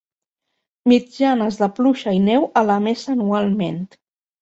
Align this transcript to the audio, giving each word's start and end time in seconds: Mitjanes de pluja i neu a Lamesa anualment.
Mitjanes 0.91 1.61
de 1.61 1.69
pluja 1.81 2.17
i 2.19 2.25
neu 2.31 2.51
a 2.51 2.67
Lamesa 2.73 3.17
anualment. 3.19 3.83